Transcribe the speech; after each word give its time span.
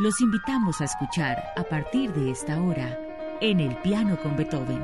Los 0.00 0.20
invitamos 0.20 0.80
a 0.80 0.84
escuchar 0.84 1.52
a 1.56 1.64
partir 1.64 2.12
de 2.12 2.30
esta 2.30 2.62
hora 2.62 2.96
En 3.40 3.58
el 3.58 3.74
piano 3.78 4.16
con 4.22 4.36
Beethoven, 4.36 4.80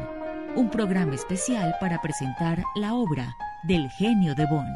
un 0.57 0.69
programa 0.71 1.15
especial 1.15 1.73
para 1.81 2.03
presentar 2.03 2.65
la 2.75 2.95
obra 2.95 3.37
del 3.63 3.89
genio 3.91 4.35
de 4.35 4.45
Bonn. 4.47 4.67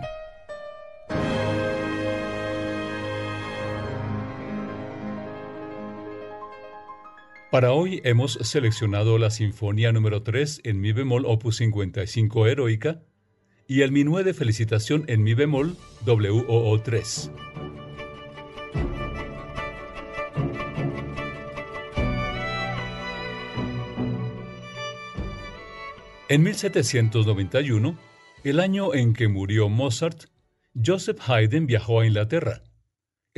Para 7.50 7.72
hoy 7.72 8.00
hemos 8.04 8.34
seleccionado 8.34 9.18
la 9.18 9.30
Sinfonía 9.30 9.90
número 9.90 10.22
3 10.22 10.60
en 10.62 10.80
Mi 10.80 10.92
bemol 10.92 11.26
opus 11.26 11.56
55 11.56 12.46
heroica 12.46 13.02
y 13.66 13.80
el 13.80 13.90
Minué 13.90 14.22
de 14.22 14.34
felicitación 14.34 15.04
en 15.08 15.24
Mi 15.24 15.34
bemol 15.34 15.76
WOO 16.06 16.80
3. 16.80 17.32
En 26.28 26.42
1791, 26.42 27.98
el 28.44 28.60
año 28.60 28.94
en 28.94 29.14
que 29.14 29.28
murió 29.28 29.68
Mozart, 29.68 30.24
Joseph 30.74 31.20
Haydn 31.28 31.66
viajó 31.66 32.00
a 32.00 32.06
Inglaterra 32.06 32.62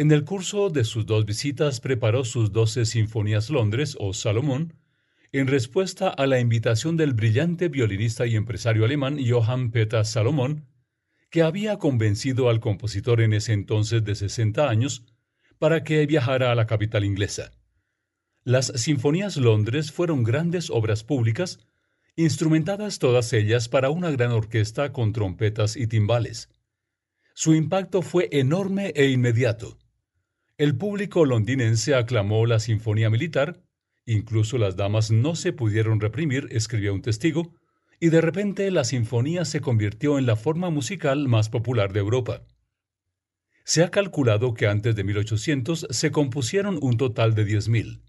en 0.00 0.12
el 0.12 0.24
curso 0.24 0.70
de 0.70 0.84
sus 0.84 1.04
dos 1.04 1.26
visitas 1.26 1.78
preparó 1.78 2.24
sus 2.24 2.52
doce 2.52 2.86
Sinfonías 2.86 3.50
Londres 3.50 3.98
o 4.00 4.14
Salomón, 4.14 4.72
en 5.30 5.46
respuesta 5.46 6.08
a 6.08 6.26
la 6.26 6.40
invitación 6.40 6.96
del 6.96 7.12
brillante 7.12 7.68
violinista 7.68 8.26
y 8.26 8.34
empresario 8.34 8.86
alemán 8.86 9.18
Johann 9.22 9.70
Peter 9.70 10.06
Salomón, 10.06 10.64
que 11.28 11.42
había 11.42 11.76
convencido 11.76 12.48
al 12.48 12.60
compositor 12.60 13.20
en 13.20 13.34
ese 13.34 13.52
entonces 13.52 14.02
de 14.02 14.14
60 14.14 14.70
años 14.70 15.04
para 15.58 15.84
que 15.84 16.06
viajara 16.06 16.50
a 16.50 16.54
la 16.54 16.66
capital 16.66 17.04
inglesa. 17.04 17.50
Las 18.42 18.68
Sinfonías 18.68 19.36
Londres 19.36 19.92
fueron 19.92 20.24
grandes 20.24 20.70
obras 20.70 21.04
públicas, 21.04 21.58
instrumentadas 22.16 22.98
todas 22.98 23.32
ellas 23.32 23.68
para 23.68 23.90
una 23.90 24.10
gran 24.10 24.32
orquesta 24.32 24.92
con 24.92 25.12
trompetas 25.12 25.76
y 25.76 25.86
timbales. 25.86 26.48
Su 27.34 27.54
impacto 27.54 28.02
fue 28.02 28.28
enorme 28.32 28.92
e 28.96 29.08
inmediato. 29.08 29.78
El 30.58 30.76
público 30.76 31.24
londinense 31.24 31.94
aclamó 31.94 32.44
la 32.44 32.60
Sinfonía 32.60 33.08
Militar, 33.08 33.62
incluso 34.04 34.58
las 34.58 34.76
damas 34.76 35.10
no 35.10 35.34
se 35.34 35.52
pudieron 35.52 36.00
reprimir, 36.00 36.48
escribió 36.50 36.92
un 36.92 37.02
testigo, 37.02 37.54
y 38.00 38.08
de 38.08 38.20
repente 38.20 38.70
la 38.70 38.84
sinfonía 38.84 39.44
se 39.44 39.60
convirtió 39.60 40.18
en 40.18 40.26
la 40.26 40.36
forma 40.36 40.70
musical 40.70 41.28
más 41.28 41.50
popular 41.50 41.92
de 41.92 42.00
Europa. 42.00 42.42
Se 43.64 43.84
ha 43.84 43.90
calculado 43.90 44.54
que 44.54 44.66
antes 44.66 44.96
de 44.96 45.04
1800 45.04 45.86
se 45.90 46.10
compusieron 46.10 46.78
un 46.82 46.96
total 46.96 47.34
de 47.34 47.46
10.000. 47.46 48.00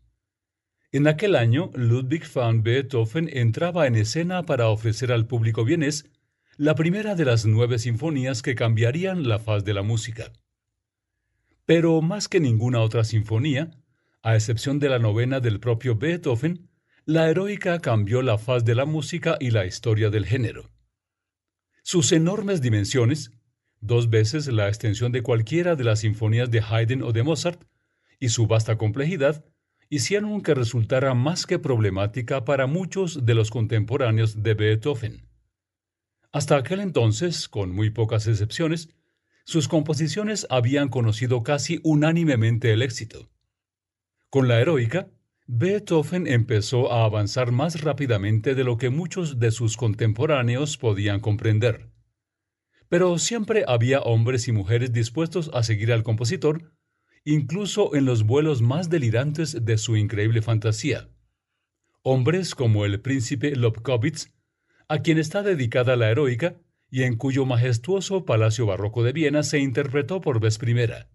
En 0.94 1.08
aquel 1.08 1.38
año, 1.38 1.72
Ludwig 1.73 2.23
van 2.34 2.64
Beethoven 2.64 3.30
entraba 3.31 3.88
en 3.88 3.95
escena 3.95 4.44
para 4.44 4.67
ofrecer 4.67 5.14
al 5.14 5.25
público 5.25 5.64
vienés 5.64 6.06
la 6.58 6.75
primera 6.75 7.16
de 7.16 7.23
las 7.23 7.45
nueve 7.45 7.80
sinfonías 7.80 8.42
que 8.42 8.56
cambiarían 8.56 9.28
la 9.30 9.39
faz 9.39 9.64
de 9.64 9.73
la 9.73 9.84
música. 9.84 10.34
Pero 11.66 12.02
más 12.02 12.28
que 12.28 12.42
ninguna 12.42 12.81
otra 12.81 13.06
sinfonía, 13.06 13.72
a 14.22 14.36
excepción 14.36 14.80
de 14.80 14.89
la 14.89 15.00
novena 15.00 15.39
del 15.39 15.62
propio 15.62 15.95
Beethoven, 15.95 16.69
la 17.06 17.30
heroica 17.30 17.80
cambió 17.80 18.22
la 18.22 18.38
faz 18.38 18.66
de 18.66 18.75
la 18.75 18.86
música 18.86 19.38
y 19.39 19.52
la 19.52 19.66
historia 19.66 20.09
del 20.09 20.25
género. 20.25 20.69
Sus 21.84 22.12
enormes 22.12 22.62
dimensiones, 22.62 23.31
dos 23.80 24.09
veces 24.09 24.47
la 24.47 24.67
extensión 24.67 25.14
de 25.14 25.23
cualquiera 25.23 25.78
de 25.78 25.86
las 25.86 26.02
sinfonías 26.02 26.52
de 26.52 26.62
Haydn 26.62 27.02
o 27.02 27.14
de 27.14 27.23
Mozart, 27.23 27.64
y 28.19 28.30
su 28.30 28.45
vasta 28.45 28.78
complejidad, 28.78 29.46
hicieron 29.91 30.41
que 30.41 30.53
resultara 30.53 31.13
más 31.13 31.46
que 31.46 31.59
problemática 31.59 32.46
para 32.46 32.66
muchos 32.66 33.25
de 33.25 33.35
los 33.35 33.52
contemporáneos 33.52 34.41
de 34.41 34.53
Beethoven. 34.53 35.28
Hasta 36.31 36.56
aquel 36.56 36.79
entonces, 36.79 37.50
con 37.50 37.74
muy 37.74 37.90
pocas 37.90 38.25
excepciones, 38.25 38.88
sus 39.44 39.68
composiciones 39.68 40.47
habían 40.50 40.88
conocido 40.88 41.44
casi 41.44 41.81
unánimemente 41.84 42.72
el 42.72 42.84
éxito. 42.84 43.30
Con 44.30 44.47
la 44.47 44.62
heroica, 44.62 45.09
Beethoven 45.46 46.25
empezó 46.25 46.94
a 46.94 47.03
avanzar 47.03 47.51
más 47.51 47.81
rápidamente 47.81 48.56
de 48.56 48.63
lo 48.63 48.78
que 48.78 48.90
muchos 48.90 49.40
de 49.40 49.51
sus 49.51 49.75
contemporáneos 49.75 50.78
podían 50.78 51.19
comprender. 51.19 51.91
Pero 52.88 53.19
siempre 53.19 53.66
había 53.68 54.00
hombres 54.00 54.47
y 54.47 54.53
mujeres 54.53 54.94
dispuestos 54.94 55.51
a 55.53 55.63
seguir 55.63 55.91
al 55.91 56.03
compositor, 56.03 56.72
incluso 57.23 57.95
en 57.95 58.05
los 58.05 58.23
vuelos 58.23 58.61
más 58.61 58.89
delirantes 58.89 59.65
de 59.65 59.77
su 59.77 59.95
increíble 59.97 60.41
fantasía. 60.41 61.09
Hombres 62.01 62.55
como 62.55 62.85
el 62.85 62.99
príncipe 63.01 63.55
Lobkowitz, 63.55 64.31
a 64.87 64.99
quien 64.99 65.17
está 65.17 65.43
dedicada 65.43 65.95
la 65.95 66.09
heroica, 66.09 66.55
y 66.89 67.03
en 67.03 67.15
cuyo 67.15 67.45
majestuoso 67.45 68.25
Palacio 68.25 68.65
Barroco 68.65 69.03
de 69.03 69.13
Viena 69.13 69.43
se 69.43 69.59
interpretó 69.59 70.19
por 70.19 70.41
vez 70.41 70.57
primera. 70.57 71.09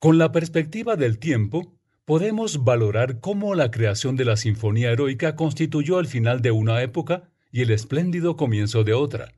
Con 0.00 0.18
la 0.18 0.32
perspectiva 0.32 0.96
del 0.96 1.18
tiempo, 1.18 1.78
podemos 2.04 2.64
valorar 2.64 3.20
cómo 3.20 3.54
la 3.54 3.70
creación 3.70 4.16
de 4.16 4.24
la 4.24 4.36
Sinfonía 4.36 4.90
Heroica 4.90 5.36
constituyó 5.36 6.00
el 6.00 6.06
final 6.06 6.42
de 6.42 6.50
una 6.50 6.82
época 6.82 7.30
y 7.52 7.60
el 7.62 7.70
espléndido 7.70 8.36
comienzo 8.36 8.82
de 8.82 8.94
otra. 8.94 9.32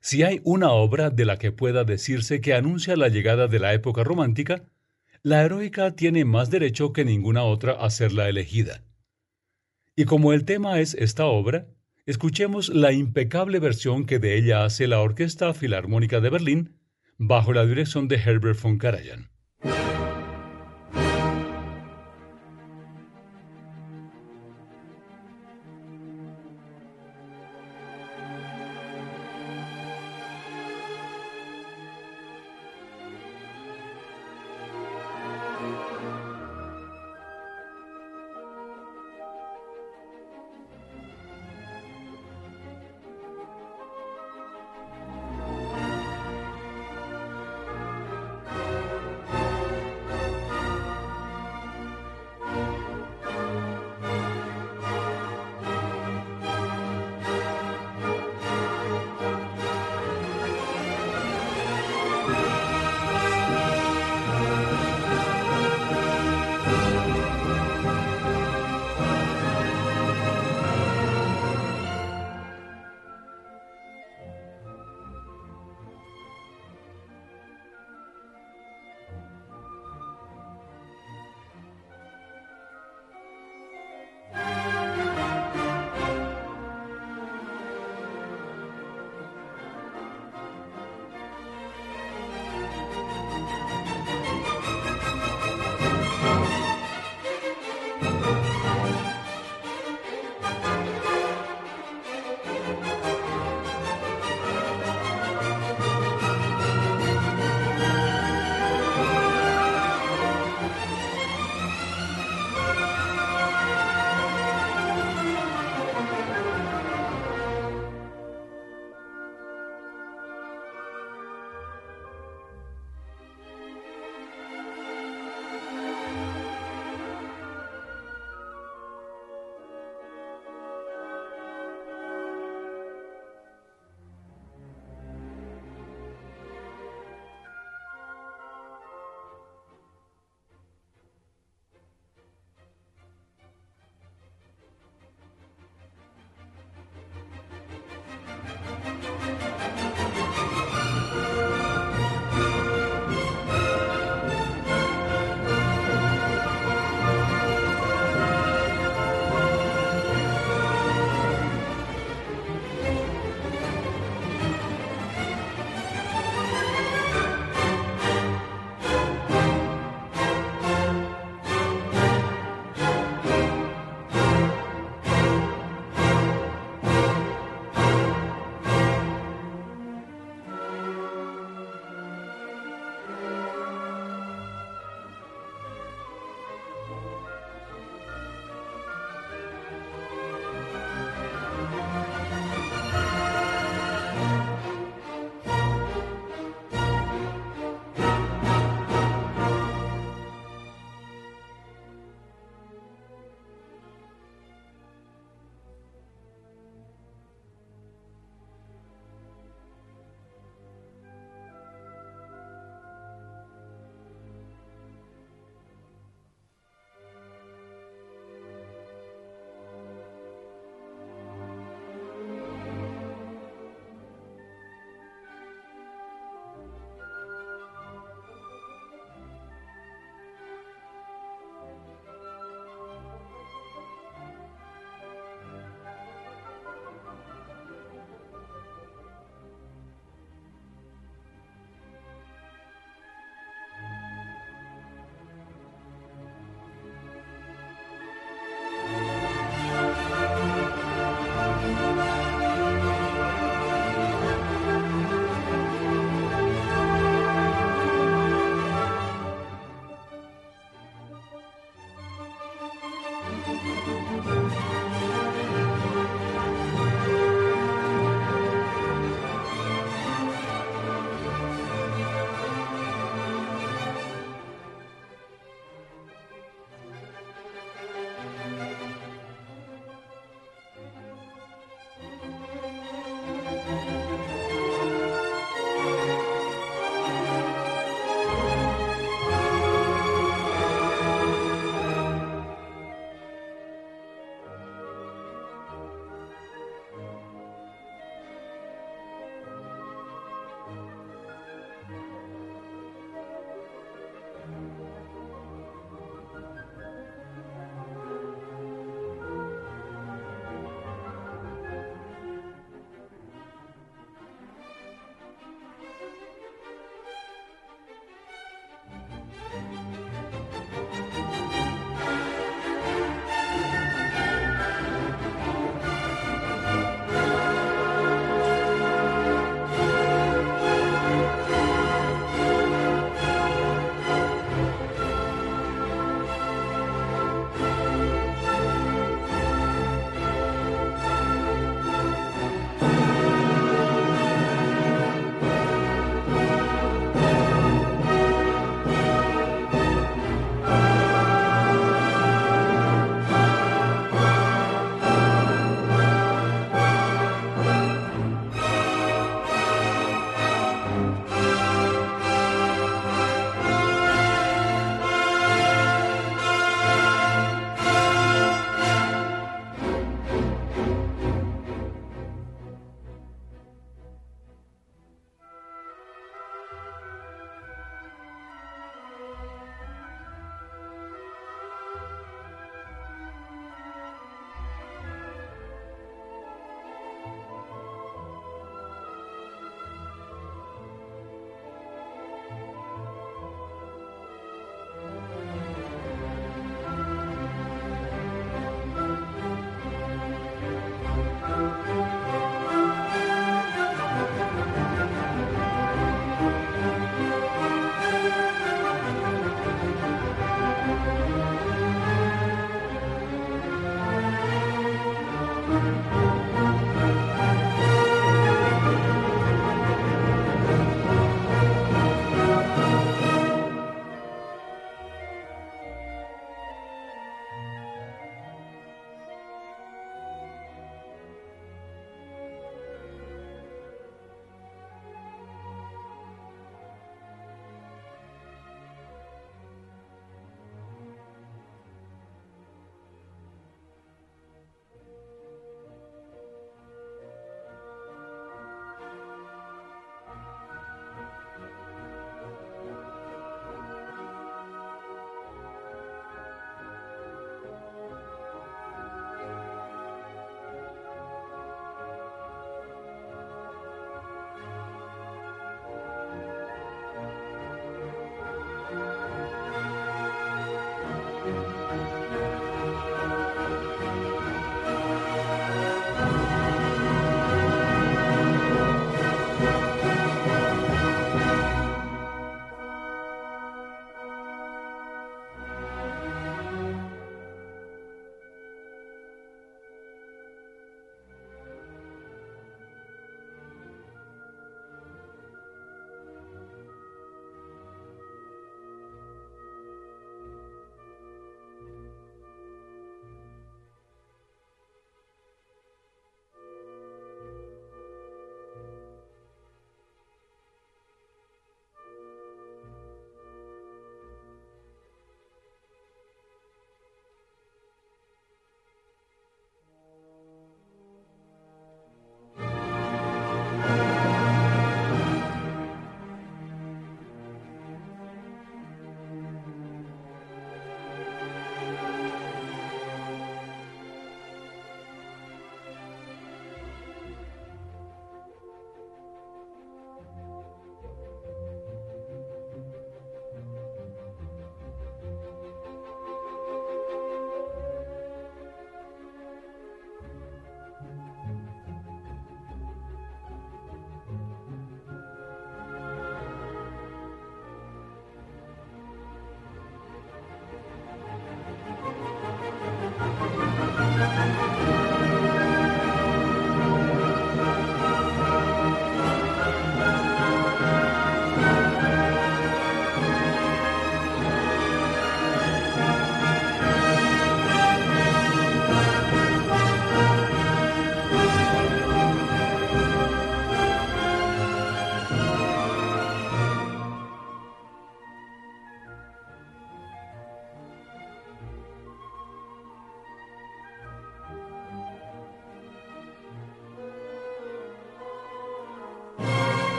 Si 0.00 0.22
hay 0.22 0.40
una 0.44 0.70
obra 0.70 1.10
de 1.10 1.24
la 1.24 1.36
que 1.36 1.52
pueda 1.52 1.84
decirse 1.84 2.40
que 2.40 2.54
anuncia 2.54 2.96
la 2.96 3.08
llegada 3.08 3.48
de 3.48 3.58
la 3.58 3.74
época 3.74 4.04
romántica, 4.04 4.64
la 5.26 5.42
heroica 5.42 5.96
tiene 5.96 6.24
más 6.24 6.50
derecho 6.50 6.92
que 6.92 7.04
ninguna 7.04 7.42
otra 7.42 7.72
a 7.72 7.90
ser 7.90 8.12
la 8.12 8.28
elegida. 8.28 8.84
Y 9.96 10.04
como 10.04 10.32
el 10.32 10.44
tema 10.44 10.78
es 10.78 10.94
esta 10.94 11.26
obra, 11.26 11.66
escuchemos 12.04 12.68
la 12.68 12.92
impecable 12.92 13.58
versión 13.58 14.06
que 14.06 14.20
de 14.20 14.38
ella 14.38 14.64
hace 14.64 14.86
la 14.86 15.00
Orquesta 15.00 15.52
Filarmónica 15.52 16.20
de 16.20 16.30
Berlín 16.30 16.78
bajo 17.18 17.52
la 17.52 17.66
dirección 17.66 18.06
de 18.06 18.18
Herbert 18.24 18.62
von 18.62 18.78
Karajan. 18.78 19.28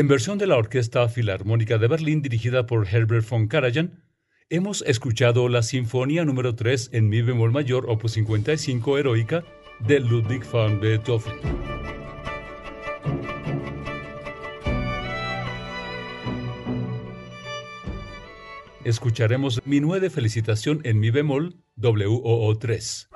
En 0.00 0.08
versión 0.08 0.38
de 0.38 0.46
la 0.46 0.56
Orquesta 0.56 1.06
Filarmónica 1.10 1.76
de 1.76 1.86
Berlín 1.86 2.22
dirigida 2.22 2.64
por 2.64 2.88
Herbert 2.88 3.28
von 3.28 3.48
Karajan, 3.48 4.02
hemos 4.48 4.80
escuchado 4.86 5.50
la 5.50 5.62
Sinfonía 5.62 6.24
número 6.24 6.54
3 6.54 6.88
en 6.94 7.10
mi 7.10 7.20
bemol 7.20 7.52
mayor, 7.52 7.84
opus 7.86 8.12
55 8.12 8.96
heroica, 8.96 9.44
de 9.80 10.00
Ludwig 10.00 10.42
van 10.50 10.80
Beethoven. 10.80 11.34
Escucharemos 18.84 19.60
Mi 19.66 19.80
de 19.80 20.08
Felicitación 20.08 20.80
en 20.84 20.98
mi 20.98 21.10
bemol 21.10 21.56
WOO3. 21.76 23.09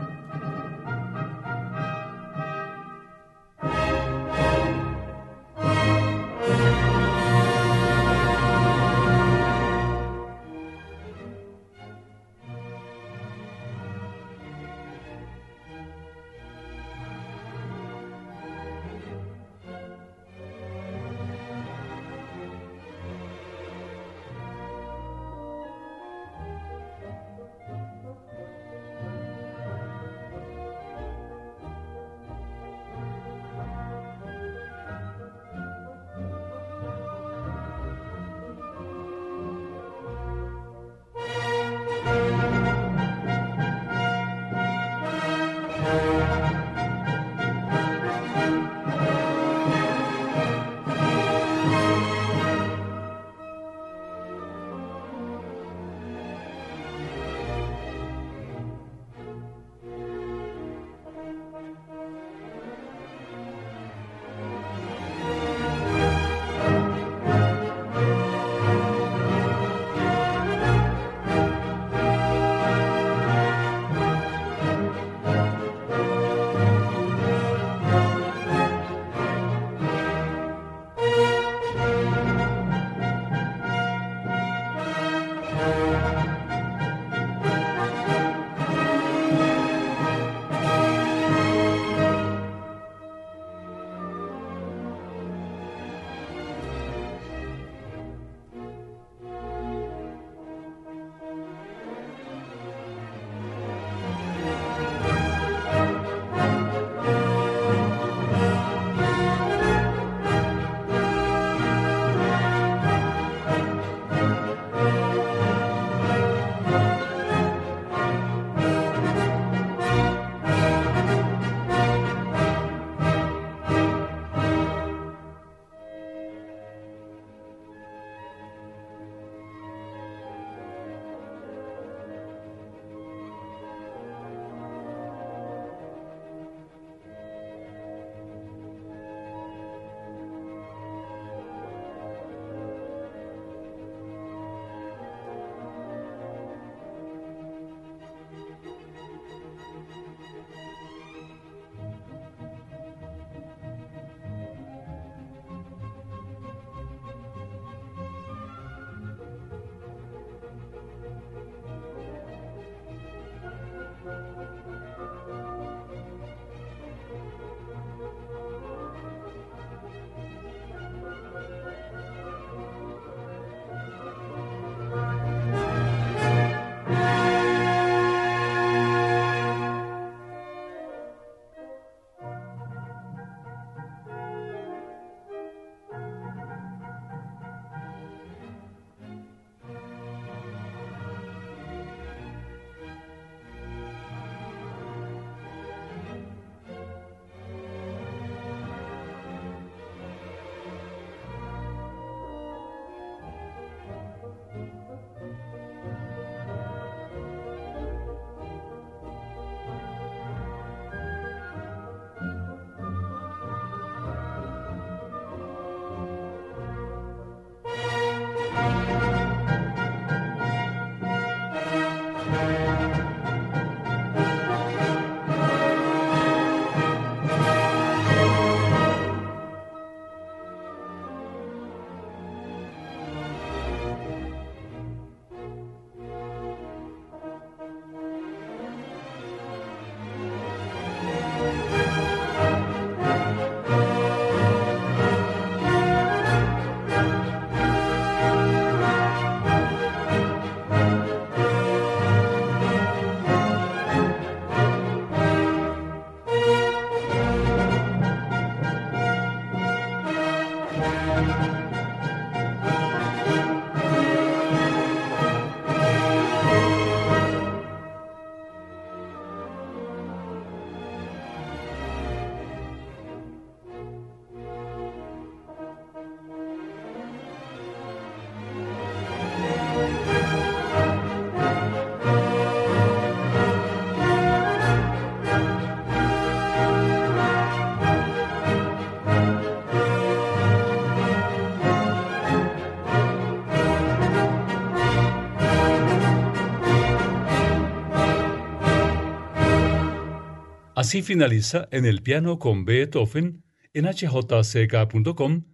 Así 300.85 301.01
finaliza 301.01 301.67
en 301.71 301.87
el 301.87 302.03
piano 302.03 302.39
con 302.39 302.67
Beethoven 302.67 303.43
en 303.73 303.87
hjck.com 303.87 305.45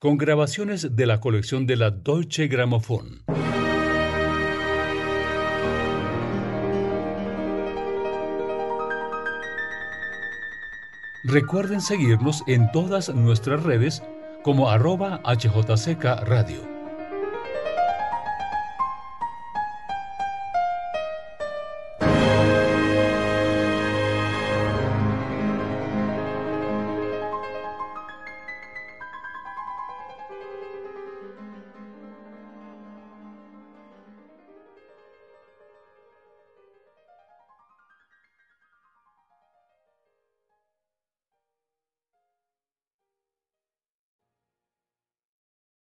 con 0.00 0.18
grabaciones 0.18 0.96
de 0.96 1.06
la 1.06 1.20
colección 1.20 1.64
de 1.64 1.76
la 1.76 1.92
Deutsche 1.92 2.48
Grammophon. 2.48 3.22
Recuerden 11.22 11.80
seguirnos 11.80 12.42
en 12.48 12.72
todas 12.72 13.14
nuestras 13.14 13.62
redes 13.62 14.02
como 14.42 14.70
arroba 14.70 15.22
HJCK 15.24 16.04
Radio. 16.24 16.69